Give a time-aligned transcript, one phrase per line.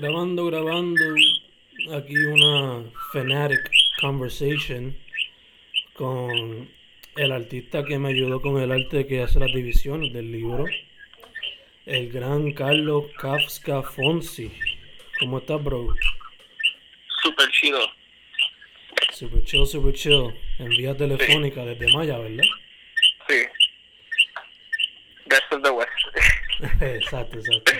[0.00, 1.04] Grabando, grabando.
[1.92, 4.96] Aquí una Fanatic Conversation
[5.92, 6.70] con
[7.16, 10.64] el artista que me ayudó con el arte que hace las divisiones del libro.
[11.84, 14.50] El gran Carlos Kafka Fonsi.
[15.18, 15.94] ¿Cómo estás, bro?
[17.22, 17.80] Super chido.
[19.12, 20.34] Super chill, super chill.
[20.60, 22.44] En vía telefónica desde Maya, ¿verdad?
[23.28, 23.36] Sí.
[25.26, 25.90] Best of the West.
[26.80, 27.72] exacto, exacto.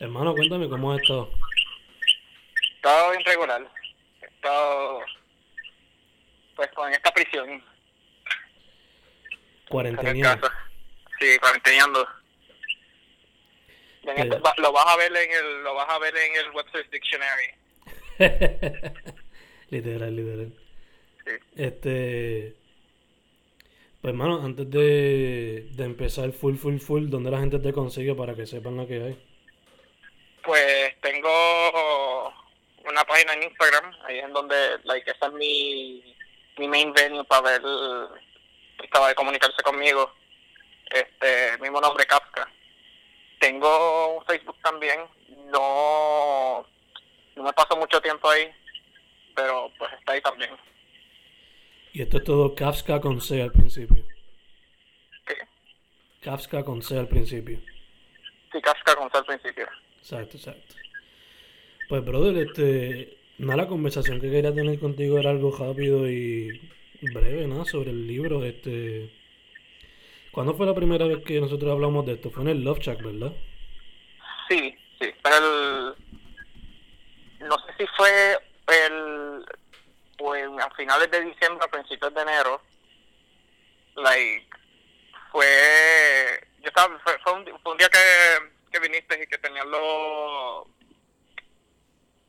[0.00, 1.30] Hermano, cuéntame cómo estado.
[1.30, 3.70] He estado bien regular.
[4.22, 5.00] Estado
[6.56, 7.50] pues con esta prisión.
[7.50, 7.62] En
[9.68, 10.40] Cuarentena.
[10.40, 10.52] casa.
[11.18, 12.08] Sí, cuarenteneando.
[14.02, 17.50] Este- lo vas a ver en el lo vas a ver en el Webster's Dictionary.
[19.70, 20.52] literal, literal.
[21.26, 21.32] Sí.
[21.56, 22.56] Este.
[24.00, 28.34] Pues, hermano, antes de, de empezar full, full, full, ¿dónde la gente te consigue para
[28.34, 29.29] que sepan lo que hay?
[30.50, 32.34] Pues tengo
[32.84, 36.16] una página en Instagram, ahí es en donde, like, esa es mi,
[36.58, 37.62] mi main venue para ver
[38.82, 40.12] estaba de comunicarse conmigo.
[40.90, 42.50] Este, mismo nombre, Kafka.
[43.38, 44.98] Tengo un Facebook también,
[45.52, 46.66] no,
[47.36, 48.50] no me paso mucho tiempo ahí,
[49.36, 50.50] pero pues está ahí también.
[51.92, 54.04] Y esto es todo Kafka con C al principio.
[55.28, 55.34] Sí,
[56.22, 57.60] Kafka con C al principio.
[58.52, 59.68] sí Kafka como al principio.
[60.00, 60.74] Exacto, exacto.
[61.88, 63.16] Pues, brother, este.
[63.38, 66.60] Nada, la conversación que quería tener contigo era algo rápido y
[67.00, 67.64] breve, ¿no?
[67.64, 68.44] Sobre el libro.
[68.44, 69.10] Este.
[70.30, 72.30] ¿Cuándo fue la primera vez que nosotros hablamos de esto?
[72.30, 73.32] Fue en el Love Shack, ¿verdad?
[74.48, 75.94] Sí, sí, pero el,
[77.48, 79.44] no sé si fue el,
[80.16, 82.60] pues a finales de diciembre, a principios de enero,
[83.96, 84.46] like,
[85.32, 85.46] fue,
[86.60, 88.49] yo estaba, fue, fue un, fue un día que,
[88.92, 90.66] que y que tenían los,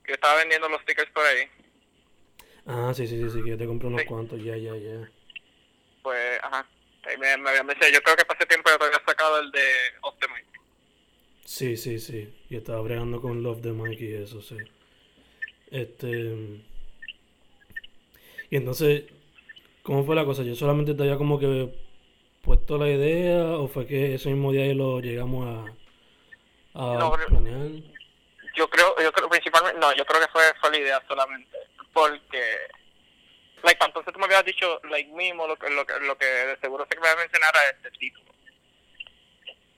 [0.03, 1.47] que estaba vendiendo los stickers por ahí,
[2.65, 4.07] Ah, sí, sí, sí, sí, que yo te compré unos Sí.
[4.07, 5.09] cuantos, ya, ya, ya.
[6.03, 6.67] pues, ajá,
[7.03, 9.51] ahí me, me habían dicho, yo creo que pasé tiempo yo te había sacado el
[9.51, 9.63] de
[10.01, 10.45] Off the Mic.
[11.45, 12.33] Sí, sí, sí.
[12.49, 14.57] Y estaba bregando con Love the Mike y eso, sí.
[15.71, 16.61] Este.
[18.49, 19.05] Y entonces,
[19.83, 20.43] ¿cómo fue la cosa?
[20.43, 21.73] Yo solamente te había como que
[22.41, 25.75] puesto la idea, o fue que ese mismo día lo llegamos a,
[26.73, 27.83] a No, planear.
[28.55, 31.57] yo creo yo creo principalmente no yo creo que fue fue la idea solamente
[31.93, 32.57] porque
[33.63, 36.57] like entonces tú me habías dicho like mismo lo que lo que lo que de
[36.59, 38.31] seguro sé que me iba a mencionar era este título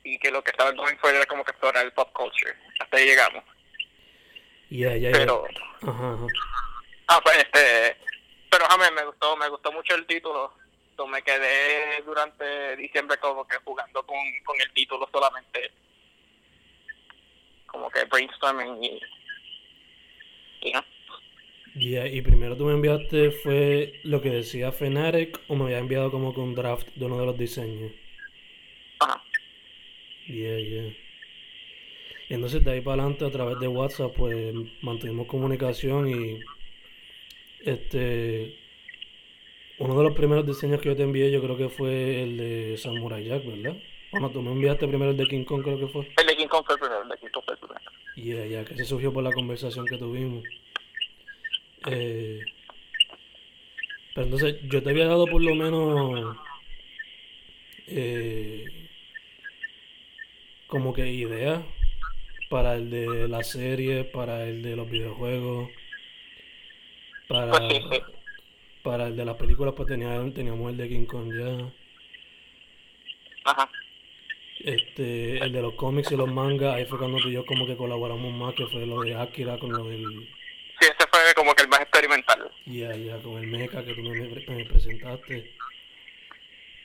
[0.03, 2.97] y que lo que estaba going for era como que explorar el pop culture hasta
[2.97, 3.43] ahí llegamos
[4.69, 5.11] Ya, ya, ya.
[5.11, 5.45] pero
[5.81, 6.27] Ajá, ajá.
[7.07, 7.97] ah pues este
[8.49, 10.53] pero ajá, me, gustó me gustó mucho el título
[10.95, 14.15] So, me quedé durante diciembre como que jugando con,
[14.45, 15.71] con el título solamente
[17.73, 18.99] como que brainstorming y
[20.61, 20.83] y no
[21.75, 26.11] Ya, y primero tú me enviaste fue lo que decía Fnatic, o me había enviado
[26.11, 27.91] como que un draft de uno de los diseños.
[28.99, 29.21] ajá
[30.27, 30.95] Yeah, yeah.
[32.29, 36.39] Y entonces de ahí para adelante a través de WhatsApp pues mantuvimos comunicación y
[37.65, 38.57] este
[39.79, 42.77] uno de los primeros diseños que yo te envié yo creo que fue el de
[42.77, 43.77] Samurai Jack, ¿verdad?
[44.13, 46.07] Bueno, tú me enviaste primero el de King Kong creo que fue.
[46.17, 47.91] El de King Kong fue el primero, el de King Kong fue el primero.
[48.15, 50.43] Yeah, ya que se surgió por la conversación que tuvimos.
[51.87, 52.45] Eh,
[54.13, 56.37] pero entonces yo te había dado por lo menos
[57.87, 58.87] eh,
[60.67, 61.63] como que ideas
[62.51, 65.71] para el de la serie, para el de los videojuegos,
[67.27, 67.99] para, Pues sí, sí.
[68.83, 71.71] para el de las películas, pues tenía, teníamos el de King Kong ya.
[73.45, 73.69] Ajá.
[74.63, 77.67] Este, el de los cómics y los mangas, ahí fue cuando tú y yo como
[77.67, 80.05] que colaboramos más, que fue lo de Akira con lo del,
[80.79, 82.51] Sí, ese fue como que el más experimental.
[82.65, 85.53] ya, ya, con el mecha que tú me, me presentaste.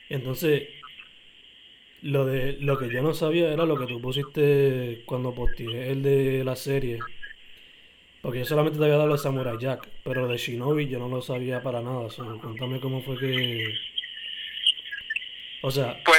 [0.09, 0.69] Entonces,
[2.01, 6.01] lo de, lo que yo no sabía era lo que tú pusiste cuando posteé el
[6.03, 6.99] de la serie.
[8.21, 11.21] Porque yo solamente te había dado el Samurai Jack, pero de Shinobi yo no lo
[11.21, 12.09] sabía para nada.
[12.09, 13.73] so, cuéntame cómo fue que...
[15.61, 16.18] O sea, Pues,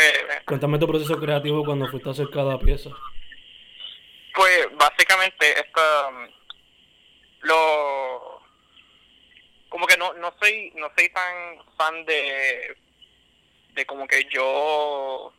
[0.50, 2.91] cuéntame tu proceso creativo cuando fuiste a hacer cada pieza.
[4.35, 6.29] pues básicamente esta um,
[7.43, 8.43] lo
[9.69, 12.76] como que no no soy no soy tan fan de
[13.75, 15.32] de como que yo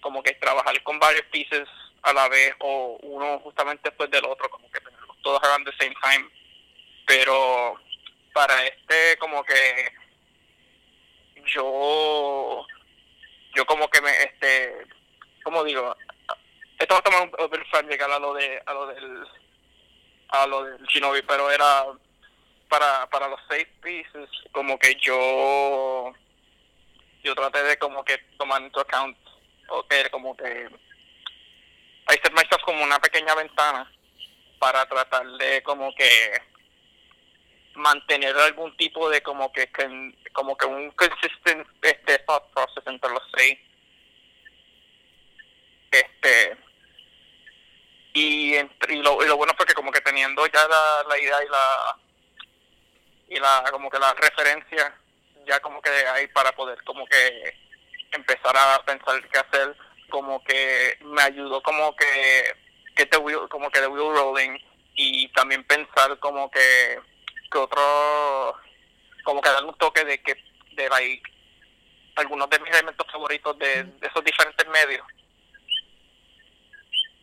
[0.00, 1.68] como que trabajar con varios pieces
[2.00, 5.76] a la vez o uno justamente después del otro como que tenerlos todos around the
[5.76, 6.26] same time
[7.06, 7.74] pero
[8.32, 9.92] para este como que
[11.44, 12.66] yo
[13.54, 14.86] yo como que me este
[15.42, 15.94] como digo
[16.78, 19.26] esto va a tomar un llegar a lo de a lo del
[20.28, 21.86] a lo del Shinobi pero era
[22.68, 26.12] para para los seis pieces como que yo
[27.22, 29.16] yo traté de como que tomar into account
[29.68, 30.68] o que como que
[32.10, 33.90] I set myself como una pequeña ventana
[34.58, 36.40] para tratar de como que
[37.74, 39.70] mantener algún tipo de como que
[40.38, 43.58] como que un consistent este thought process entre los seis.
[45.90, 46.56] Este
[48.12, 51.18] y, entre- y, lo, y lo bueno fue que como que teniendo ya la, la
[51.18, 51.96] idea y la
[53.30, 54.94] y la como que la referencia
[55.44, 57.54] ya como que ahí para poder como que
[58.12, 59.76] empezar a pensar qué hacer
[60.08, 62.54] como que me ayudó como que
[62.94, 64.56] que wheel, como que the wheel rolling
[64.94, 67.00] y también pensar como que
[67.50, 68.54] que otro
[69.28, 70.34] como que darle un toque de que
[70.72, 71.30] de like
[72.16, 75.06] algunos de mis elementos favoritos de, de esos diferentes medios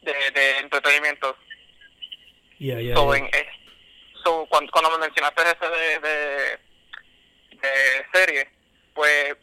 [0.03, 1.35] de, de entretenimiento.
[2.59, 3.47] Y ahí, So, en- eh,
[4.23, 6.59] so, cuando, cuando me mencionaste ese de, de,
[7.57, 8.49] de serie,
[8.93, 9.35] pues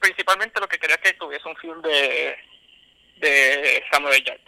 [0.00, 2.36] principalmente lo que quería es que tuviese un film de,
[3.16, 4.40] de Samuel Jack,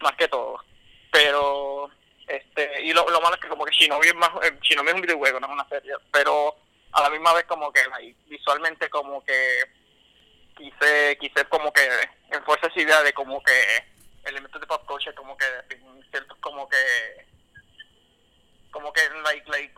[0.00, 0.62] más que todo.
[1.10, 1.90] Pero,
[2.28, 4.94] este, y lo, lo malo es que como que Shinobi es más, eh, Shinobi es
[4.94, 6.56] un videojuego, no es una serie, pero
[6.92, 7.80] a la misma vez como que
[8.26, 9.64] visualmente como que
[10.56, 11.88] quise, quise como que
[12.30, 13.52] enforzar esa idea de como que
[14.24, 15.46] elementos de pop culture como que
[16.40, 17.26] como que
[18.70, 19.74] como que like like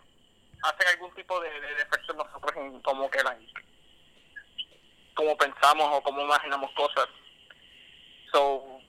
[0.63, 3.53] hacen algún tipo de, de, de efecto en nosotros en como que like
[5.15, 7.07] como pensamos o como imaginamos cosas.
[8.33, 8.81] So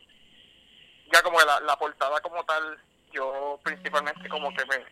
[1.11, 2.79] ya como que la, la portada como tal
[3.11, 4.85] yo principalmente como que me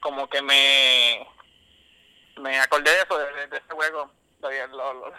[0.00, 1.26] como que me
[2.38, 4.10] me acordé de eso de, ese juego
[4.40, 5.12] lo, lo,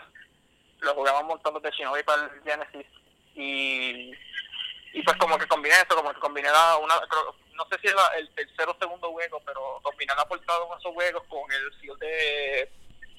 [0.81, 2.85] lo, jugaba un montón de Shinobi para el Genesis
[3.35, 4.13] y
[4.93, 6.95] y pues como que combiné eso, como que combiné la, una,
[7.53, 10.65] no sé si es la- el tercero o segundo juego, pero combiné la portada de
[10.79, 12.69] esos juegos con el feel de,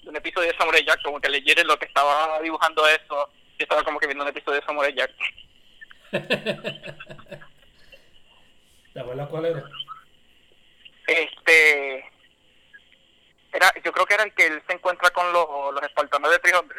[0.06, 3.28] un episodio de Samurai Jack, como que leyeron lo que estaba dibujando eso,
[3.58, 5.10] y estaba como que viendo un episodio de Samurai Jack.
[8.94, 9.64] ¿Te acuerdas cuál era?
[11.06, 11.99] Este,
[13.52, 16.38] era, yo creo que era el que él se encuentra con los, los espartanos de
[16.38, 16.76] 300,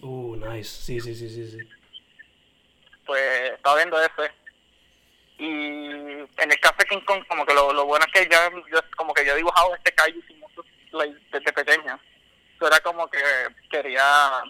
[0.00, 0.68] Uh, nice.
[0.68, 1.58] Sí, sí, sí, sí, sí.
[3.06, 4.32] pues estaba viendo ese.
[5.38, 8.80] Y en el Café King Kong, como que lo, lo bueno es que ya, yo,
[8.96, 10.20] como que yo he dibujado este Kaiju
[11.32, 11.98] desde pequeña.
[12.54, 13.18] Eso era como que
[13.70, 14.42] quería,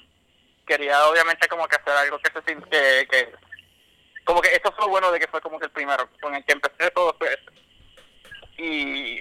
[0.66, 3.32] quería obviamente como que hacer algo que se que
[4.24, 6.44] como que eso fue lo bueno de que fue como que el primero, con el
[6.44, 7.38] que empecé todo fue.
[8.58, 9.18] Y,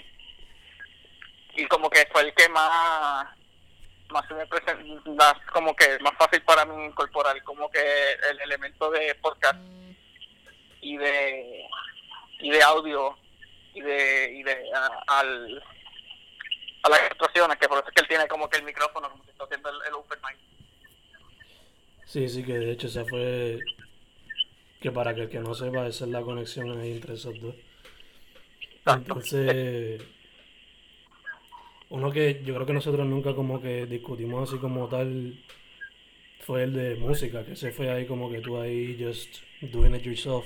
[1.55, 3.27] y como que fue el que más
[4.09, 7.79] más se me presen- más como que más fácil para mí incorporar como que
[8.29, 9.59] el elemento de podcast
[10.81, 11.65] y de
[12.39, 13.17] y de audio
[13.73, 15.63] y de y de a, al
[16.83, 19.23] a las ilustraciones que por eso es que él tiene como que el micrófono como
[19.23, 20.19] que está haciendo el, el open
[22.05, 23.57] Sí, sí, que de hecho esa fue.
[24.83, 27.55] Que para que el que no sepa, esa es la conexión ahí entre esos dos.
[28.85, 30.01] Entonces.
[31.89, 35.39] Uno que yo creo que nosotros nunca como que discutimos así como tal
[36.39, 40.03] fue el de música, que ese fue ahí como que tú ahí just doing it
[40.03, 40.45] yourself.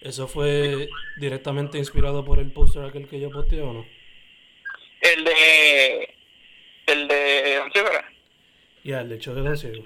[0.00, 3.86] ¿Eso fue directamente inspirado por el póster aquel que yo posteé o no?
[5.00, 6.14] el de
[6.86, 7.62] el de.
[8.84, 9.84] Ya, el de Choque Don Ciego.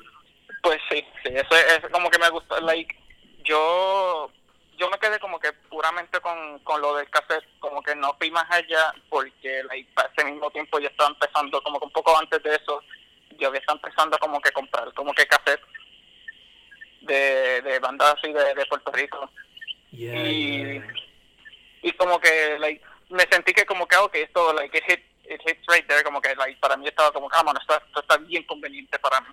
[0.62, 2.94] Pues sí, sí, eso es, es como que me gustó, like,
[3.44, 4.30] yo,
[4.78, 8.30] yo me quedé como que puramente con, con lo del cassette, como que no fui
[8.30, 12.16] más allá, porque like, para ese mismo tiempo yo estaba empezando, como que un poco
[12.18, 12.82] antes de eso,
[13.38, 15.60] yo había estado empezando como que comprar, como que cassette
[17.00, 19.30] de, de bandas así de, de Puerto Rico,
[19.90, 20.94] Yeah, Y- yeah.
[21.82, 25.40] y como que, like, me sentí que como que, ok, esto, like, it, hit, it
[25.46, 28.16] hits right there, como que, like, para mí estaba como que, ah, esto, esto está
[28.16, 29.28] bien conveniente para mí.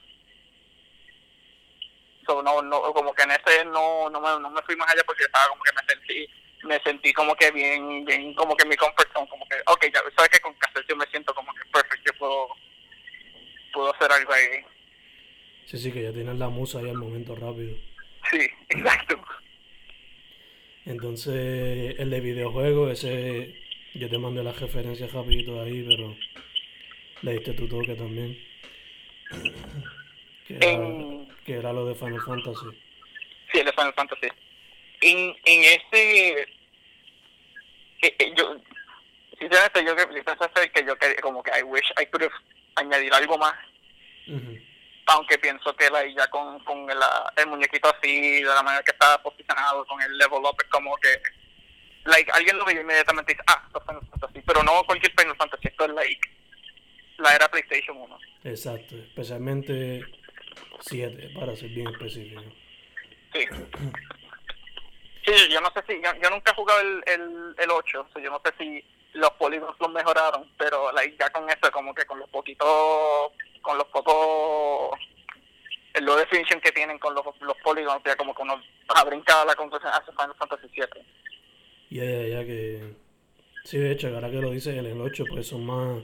[2.30, 5.02] So, no, no, como que en ese no, no, me, no me fui más allá
[5.04, 6.28] porque estaba como que me sentí,
[6.62, 10.00] me sentí como que bien, bien, como que mi comfort zone, como que, ok, ya
[10.16, 12.48] sabes que con cassette yo me siento como que perfecto, yo puedo,
[13.74, 14.64] puedo hacer algo ahí.
[15.66, 17.76] Sí, sí, que ya tienes la musa ahí al momento rápido.
[18.30, 19.20] Sí, exacto.
[20.86, 23.56] Entonces, el de videojuego, ese
[23.96, 26.16] yo te mandé las referencias rapidito ahí, pero
[27.24, 28.38] le diste tu toque también.
[30.50, 31.19] En-
[31.50, 32.68] que era lo de Final Fantasy.
[33.52, 34.28] Sí, el de Final Fantasy.
[35.02, 36.48] En, en ese...
[38.04, 38.56] eh, yo,
[39.40, 42.34] sinceramente, yo yo pensé que yo como que I wish I could have
[42.76, 43.56] añadir algo más,
[44.28, 44.60] Ujú.
[45.08, 47.00] aunque pienso que like, ya con, con el,
[47.38, 50.96] el muñequito así, de la manera que está posicionado, con el level up, es como
[50.98, 51.10] que
[52.06, 55.36] like alguien lo ve inmediatamente dice, ah, esto es Final Fantasy, pero no cualquier Final
[55.36, 56.30] Fantasy, esto es like
[57.18, 58.20] la era PlayStation 1.
[58.44, 60.06] Exacto, especialmente
[60.82, 62.42] 7, para ser bien específico.
[63.34, 63.46] Sí.
[65.26, 68.14] Sí, yo no sé si, yo, yo nunca he jugado el, el, el 8, o
[68.14, 71.94] sea, yo no sé si los polígonos los mejoraron, pero like, ya con eso, como
[71.94, 72.68] que con los poquitos,
[73.62, 74.98] con los pocos,
[75.94, 79.46] el low definition que tienen con los, los polígonos, ya como que uno ha brincado
[79.46, 81.06] la conclusión hacia Final Fantasy 7.
[81.90, 82.96] Ya, ya, ya que...
[83.66, 86.04] Sí, de hecho, ahora que lo dices, en el 8 pues son más...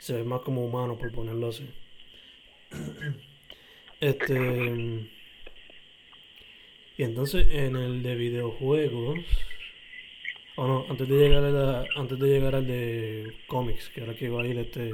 [0.00, 1.68] Se ve más como humano, por ponerlo así.
[4.00, 5.08] Este...
[6.96, 9.18] Y entonces en el de videojuegos...
[10.56, 14.14] O no, antes de llegar a la- antes de llegar al de cómics, que ahora
[14.16, 14.92] que iba a ir este...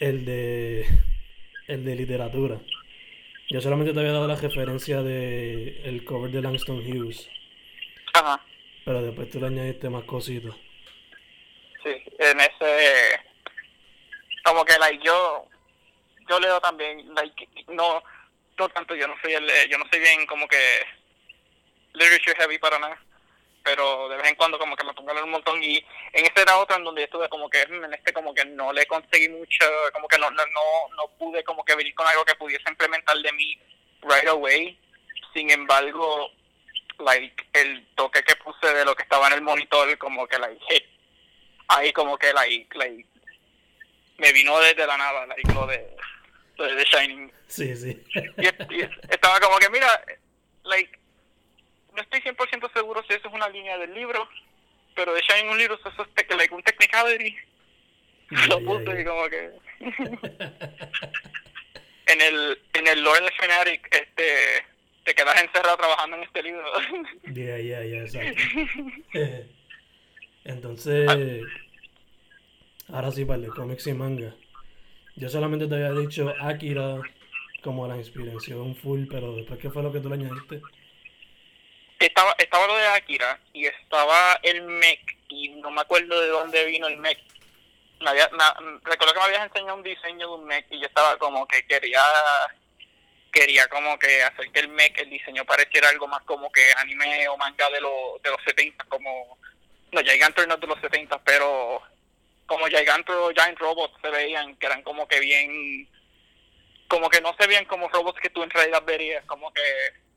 [0.00, 0.86] El de...
[1.68, 2.60] El de literatura.
[3.50, 7.28] Yo solamente te había dado la referencia de el cover de Langston Hughes.
[8.14, 8.42] Ajá,
[8.84, 10.54] Pero después tú le añadiste más cositas.
[11.82, 13.20] sí, en ese,
[14.44, 15.47] como que like yo,
[16.40, 18.02] leo también, like, no,
[18.58, 20.84] no tanto, yo no soy el, yo no soy bien como que
[21.94, 23.00] literature heavy para nada,
[23.62, 25.76] pero de vez en cuando como que me pongo a leer un montón y
[26.12, 28.72] en este era otro en donde estuve como que mm, en este como que no
[28.72, 32.24] le conseguí mucho, como que no, no, no, no pude como que venir con algo
[32.24, 33.58] que pudiese implementar de mí
[34.02, 34.78] right away,
[35.34, 36.30] sin embargo,
[36.98, 40.60] like el toque que puse de lo que estaba en el monitor como que like
[40.68, 40.84] hit.
[41.68, 43.06] Ahí como que like like
[44.16, 45.96] me vino desde la nada like lo de
[46.64, 48.02] de The Shining Sí, sí.
[48.36, 49.88] y, y estaba como que mira
[50.64, 50.98] like
[51.94, 54.28] no estoy 100% seguro si eso es una línea del libro
[54.94, 57.36] pero The Shining un libro eso es like, un technicality
[58.30, 59.50] Ya, lo puse y como que
[62.06, 64.64] en el en el lore Fanatic este
[65.04, 66.64] te quedas encerrado trabajando en este libro
[67.32, 68.42] Ya, ya, ya, exacto.
[70.44, 71.44] Entonces,
[72.90, 74.34] ahora sí, para el de cómics y manga.
[75.18, 77.00] Yo solamente te había dicho Akira
[77.62, 80.60] como la inspiración full, pero después, ¿qué fue lo que tú le añadiste?
[81.98, 86.64] estaba estaba lo de Akira y estaba el mech y no me acuerdo de dónde
[86.66, 87.18] vino el mech
[88.00, 90.86] me había, me- recuerdo que me habías enseñado un diseño de un mech y yo
[90.86, 92.00] estaba como que quería
[93.32, 97.26] quería como que hacer que el mech el diseño pareciera algo más como que anime
[97.28, 99.36] o manga de los de los 70 como
[99.90, 100.00] no
[100.46, 101.82] no es de los 70 pero
[102.48, 105.88] como Gigantor o Giant Robots se veían que eran como que bien
[106.88, 109.62] como que no se veían como robots que tú en realidad verías como que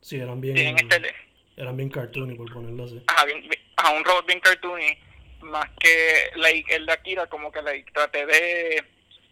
[0.01, 1.13] Sí, eran bien, este
[1.57, 3.03] eran bien cartoony, por ponerlo así.
[3.07, 4.97] ajá, bien- ajá, un robot bien cartoony
[5.41, 8.83] más que like, el de Akira como que like, traté de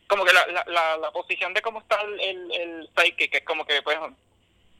[0.08, 3.44] como que la, la, la, la posición de cómo está el, el, el psychic es
[3.44, 3.98] como que pues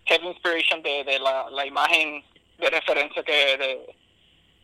[0.08, 2.24] heavy inspiration de, de la, la imagen
[2.58, 3.96] de referencia que de,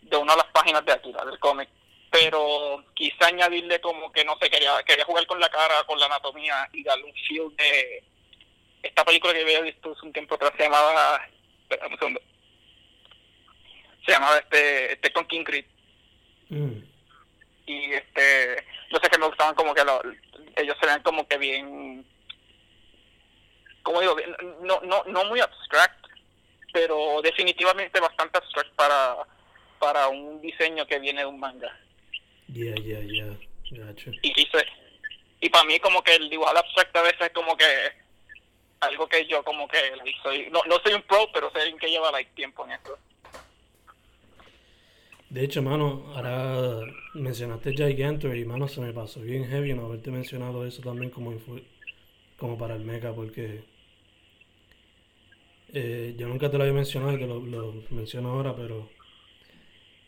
[0.01, 1.69] de una de las páginas de Akira del cómic
[2.17, 6.05] pero quizá añadirle como que no sé quería quería jugar con la cara con la
[6.05, 8.03] anatomía y darle un feel de
[8.83, 11.21] esta película que había visto hace un tiempo atrás se llamaba
[11.63, 12.21] espera un segundo
[14.05, 15.65] se llamaba este, este con King Creed.
[16.49, 16.77] Mm,
[17.65, 20.01] y este no sé que me gustaban como que lo-
[20.55, 22.05] ellos se ven como que bien
[23.83, 26.05] como digo bien- no no no muy abstract
[26.71, 29.17] pero definitivamente bastante abstract para
[29.79, 31.77] para un diseño que viene de un manga
[32.47, 33.37] Ya, ya, ya.
[33.71, 34.11] Gacho.
[34.21, 34.65] y y, se-
[35.41, 37.65] y para mí como que el dibujar abstracto a veces es como que
[38.81, 39.77] algo que yo como que
[40.21, 42.97] soy no no soy un pro pero soy alguien que lleva like tiempo en esto
[45.29, 46.85] De hecho, mano, ahora
[47.15, 51.33] mencionaste Gigantor y, mano, se me pasó bien heavy no haberte mencionado eso también como,
[52.37, 53.63] como para el mecha, porque
[55.73, 58.87] eh, yo nunca te lo había mencionado y te lo, lo menciono ahora, pero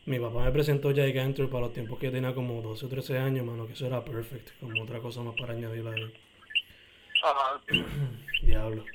[0.07, 3.45] mi papá me presentó Gigantor para los tiempos que tenía como 12 o 13 años,
[3.45, 6.13] mano, que eso era perfect, como otra cosa más para añadir ahí.
[7.25, 7.59] Ah,
[8.41, 8.85] Diablo.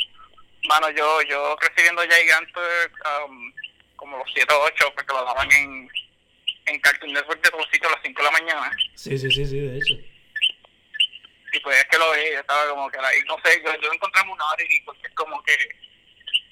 [0.67, 2.91] Mano, yo, yo crecí viendo Gigantor
[3.29, 3.53] um,
[3.97, 5.91] como los 7 o 8, porque lo daban en,
[6.65, 8.77] en Cartoon Network de sitios a las 5 de la mañana.
[8.95, 9.95] Sí, sí, sí, sí, de hecho.
[11.53, 13.93] Y pues es que lo vi, yo estaba como que, like, no sé, yo, yo
[13.93, 15.53] encontré una hora y porque es como que,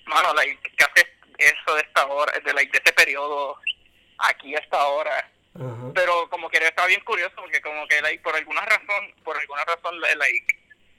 [0.05, 1.07] mano, like, ¿qué hace
[1.39, 3.57] eso de esta hora, de, like, de este periodo
[4.29, 5.31] aquí a esta hora?
[5.53, 5.91] Ajá.
[5.93, 9.65] pero como que estaba bien curioso porque como que like, por alguna razón por alguna
[9.65, 10.57] razón like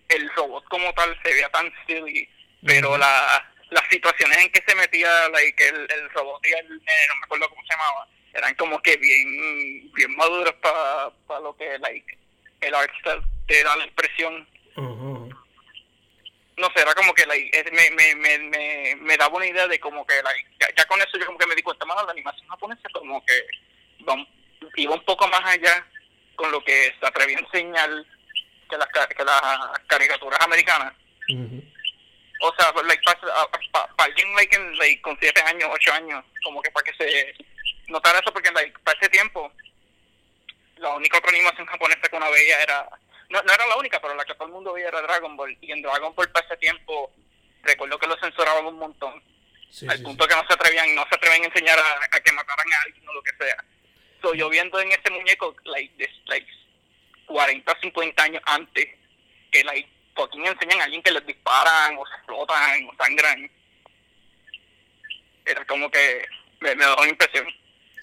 [0.10, 2.28] el robot como tal se veía tan silly
[2.66, 2.98] pero Ujú.
[2.98, 7.16] la las situaciones en que se metía like el, el robot y el nene, no
[7.16, 12.18] me acuerdo cómo se llamaba eran como que bien bien maduros para lo que like
[12.60, 15.38] el art style te da la impresión Ajá.
[16.58, 19.80] no sé, era como que like, me, me, me, me, me daba una idea de
[19.80, 22.48] como que like, ya, ya con eso yo como que me di cuenta la animación
[22.48, 23.48] japonesa como que
[24.78, 25.86] iba un poco más allá
[26.36, 27.90] con lo que se atrevía a enseñar
[28.70, 30.94] que las, que las caricaturas americanas.
[32.44, 33.04] O sea, like,
[33.72, 37.36] para alguien like, en, like, con 7 años, 8 años, como que para que se
[37.88, 39.52] notara eso, porque like, para ese tiempo
[40.82, 42.90] la única otra animación japonesa que uno veía era,
[43.30, 45.56] no, no era la única, pero la que todo el mundo veía era Dragon Ball.
[45.62, 47.12] Y en Dragon Ball para ese tiempo,
[47.62, 49.22] recuerdo que lo censuraban un montón,
[49.72, 52.20] Sí, al sí, punto que no se atrevían, no se atrevían a enseñar a, a
[52.20, 53.64] que mataran a alguien o lo que sea.
[54.22, 56.46] So, yo viendo en ese muñeco, like, this, like
[57.26, 58.88] 40, 50 años antes,
[59.50, 63.50] que like, fucking enseñan a alguien que les disparan o se explotan o sangran.
[65.46, 66.26] Era como que
[66.60, 67.48] me, me dejó una impresión.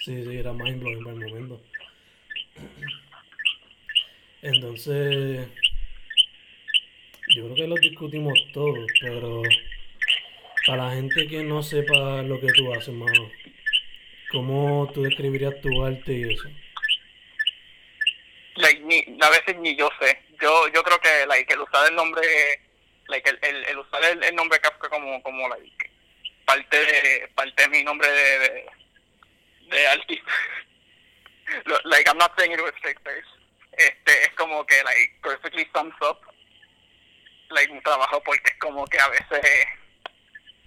[0.01, 1.63] Sí, sí, era mind blowing para el momento.
[4.41, 5.49] Entonces,
[7.29, 9.43] yo creo que lo discutimos todos, pero
[10.69, 13.31] para la gente que no sepa lo que tú haces, mano,
[14.31, 16.49] ¿cómo tú describirías tu arte y eso?
[18.57, 20.21] Like, ni, a veces ni yo sé.
[20.43, 22.23] Yo yo creo que like, el usar el nombre,
[23.07, 25.91] like, el, el, el usar el, el nombre Kafka como, como like,
[26.45, 28.67] parte, de, parte de mi nombre de, de,
[29.71, 30.33] de artista.
[31.85, 32.99] Like, I'm not saying it with straight.
[33.73, 36.21] Este, es como que, like, perfectly sums up,
[37.49, 39.67] like, mi trabajo porque es como que a veces,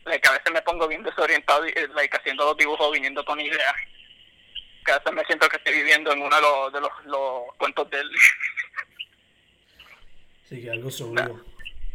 [0.06, 3.40] like, a veces me pongo bien desorientado, y, eh, like, haciendo los dibujos viniendo con
[3.40, 3.76] ideas.
[4.86, 7.56] Que a veces me siento que estoy viviendo en uno de los, de los, los
[7.58, 8.10] cuentos del...
[10.50, 11.42] Sí, que algo surreal,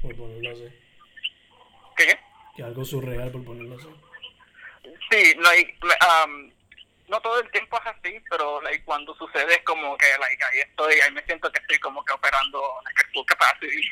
[0.00, 0.66] por ponerlo así.
[1.94, 2.18] ¿Qué?
[2.56, 3.88] Que algo surreal, por ponerlo así.
[5.10, 5.78] Sí, like,
[6.24, 6.50] um,
[7.08, 10.60] no todo el tiempo es así, pero like, cuando sucede es como que like, ahí
[10.60, 13.88] estoy, ahí me siento que estoy como que operando like, at full capacity.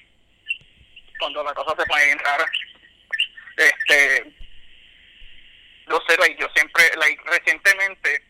[1.19, 2.51] Cuando la cosa se pone bien rara.
[3.57, 4.35] Este,
[5.87, 8.23] no sé, like, yo siempre, like, recientemente,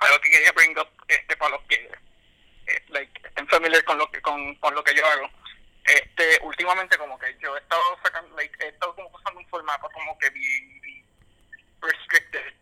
[0.00, 0.76] algo que quería bring
[1.08, 1.90] este, para los que,
[2.66, 5.30] eh, like, estén familiar con lo que, con, con lo que yo hago.
[5.84, 9.88] Este, últimamente como que yo he estado sacando, like, he estado como usando un formato
[9.92, 11.04] como que bien, bien
[11.80, 12.54] restricted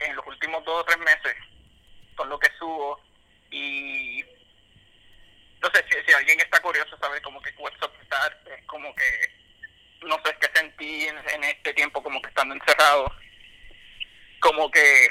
[0.00, 1.36] en los últimos dos o tres meses
[2.16, 3.00] con lo que subo
[3.50, 4.24] y
[5.60, 8.64] no sé si, si alguien está curioso sabe como que what's up with that, es
[8.66, 13.12] como que no sé qué sentí en, en este tiempo como que estando encerrado
[14.40, 15.08] como que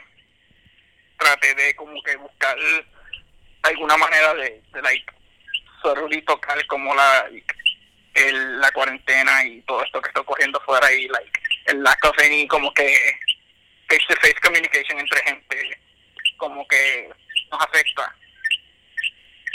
[1.17, 2.57] traté de como que buscar
[3.63, 5.13] alguna manera de, de like
[5.81, 7.29] solo y tocar como la
[8.13, 12.17] el, la cuarentena y todo esto que está ocurriendo fuera y like el lack of
[12.19, 12.93] any como que
[13.87, 15.79] face to face communication entre gente
[16.37, 17.09] como que
[17.51, 18.15] nos afecta.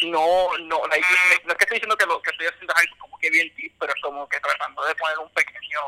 [0.02, 1.06] No no like,
[1.44, 3.52] no es que estoy diciendo que lo que estoy haciendo es algo como que bien
[3.56, 5.80] deep pero es como que tratando de poner un pequeño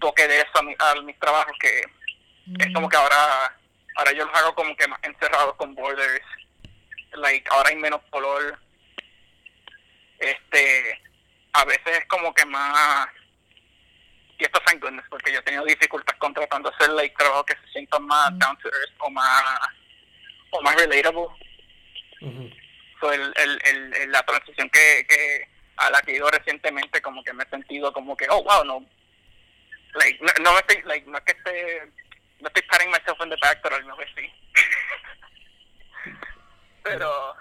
[0.00, 1.84] toque de eso a, mi- a mis trabajos que
[2.58, 3.54] es como que ahora
[3.96, 6.24] ahora yo los hago como que más encerrados con borders.
[7.12, 8.58] Like ahora hay menos color
[10.20, 11.00] este
[11.52, 13.08] a veces es como que más
[14.38, 17.46] y esto thank goodness porque yo he tenido dificultad con tratando de hacer like trabajos
[17.46, 19.44] que se sientan más down to earth o más
[20.50, 21.26] o más relatable.
[22.22, 22.50] Ujú.
[23.00, 27.24] so, el, el, el, la transición que, que a la que he ido recientemente como
[27.24, 28.84] que me he sentido como que oh wow no.
[29.94, 31.92] Like no, no me estoy like no es que esté
[32.40, 34.30] no estoy patting myself in the back pero al vez sí.
[36.82, 37.36] Pero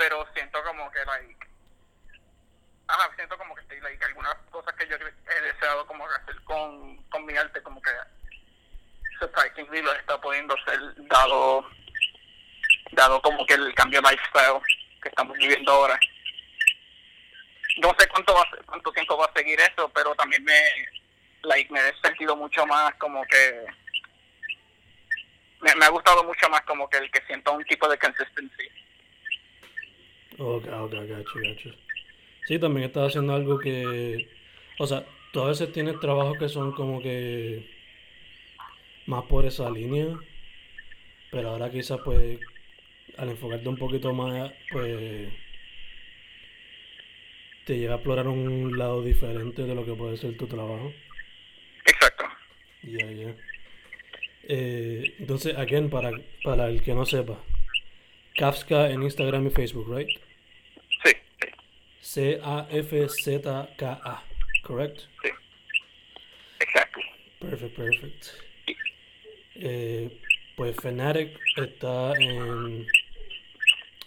[0.00, 1.46] pero siento como que like
[2.88, 6.96] ajá siento como que estoy like algunas cosas que yo he deseado como hacer con,
[7.10, 7.90] con mi arte como que
[9.20, 11.68] surprisingly lo está pudiendo hacer dado
[12.92, 14.62] dado como que el cambio de lifestyle
[15.02, 16.00] que estamos viviendo ahora.
[17.82, 20.60] No sé cuánto va ser- cuánto tiempo va a seguir eso pero también me
[21.42, 23.66] like me he sentido mucho más como que
[25.60, 28.79] me, ha gustado mucho más como que el que sienta un tipo de consistency
[30.42, 31.70] Ok, ok, gacho, gacho.
[32.46, 34.26] Sí, también estás haciendo algo que,
[34.78, 37.68] o sea, tú a veces tienes trabajos que son como que
[39.04, 40.18] más por esa línea,
[41.30, 42.40] pero ahora quizás pues
[43.18, 45.28] al enfocarte un poquito más, pues
[47.66, 50.90] te lleva a explorar un lado diferente de lo que puede ser tu trabajo.
[51.84, 52.24] exacto
[52.82, 53.36] Ya, ya.
[54.44, 57.38] Eh, entonces, again, para, para el que no sepa,
[58.38, 60.29] Kafka en Instagram y Facebook, right?
[62.00, 63.44] C-A-F-Z-K-A,
[64.64, 65.00] correct?
[65.22, 65.28] sí
[66.60, 67.00] exacto
[67.40, 68.26] Perfect, perfect.
[69.54, 70.10] Eh,
[70.56, 72.86] pues Fnatic está en,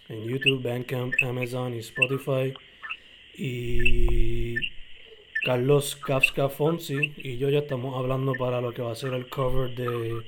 [0.08, 2.54] en YouTube, Bandcamp, Amazon y Spotify.
[3.36, 4.54] Y
[5.44, 9.28] Carlos Kafka Fonsi y yo ya estamos hablando para lo que va a ser el
[9.28, 10.22] cover de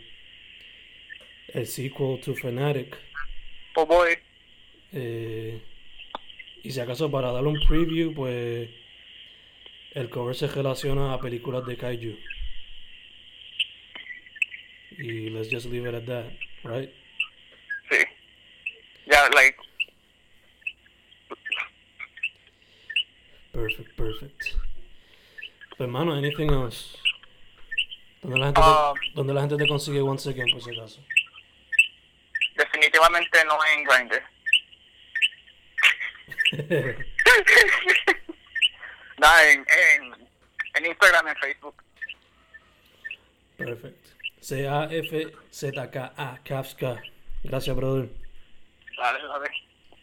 [1.49, 2.97] el sequel to Fanatic.
[3.77, 4.19] Oh boy.
[4.93, 5.61] Eh,
[6.67, 8.69] y si acaso para darle un preview, pues
[9.93, 12.19] el cover se relaciona a películas de kaiju.
[14.99, 16.33] Y let's just leave it at that,
[16.65, 16.91] right?
[17.91, 17.99] Sí.
[19.07, 19.57] Ya, like,
[23.53, 24.43] Perfect, perfect.
[25.71, 26.99] Pues hermano, anything else?
[28.23, 31.01] ¿Dónde la gente, Um, te, ¿dónde la gente te consigue one second por si acaso?
[32.57, 34.23] definitivamente no en Grindr.
[39.19, 40.15] Nada, en, en,
[40.75, 41.75] en Instagram, en Facebook.
[43.57, 44.07] Perfect.
[44.41, 47.03] C-A-F-Z-K-A, Kafka.
[47.43, 48.09] Gracias, brother.
[48.97, 49.66] Dale, dale.